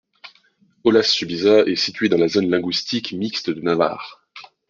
Olaz-Subiza 0.83 1.59
est 1.65 1.75
situé 1.75 2.09
dans 2.09 2.17
la 2.17 2.27
zone 2.27 2.49
linguistique 2.49 3.11
mixte 3.13 3.51
de 3.51 3.61
Navarre. 3.61 4.25